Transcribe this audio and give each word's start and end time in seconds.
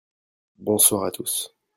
bonsoir 0.57 1.03
à 1.05 1.11
tous. 1.11 1.55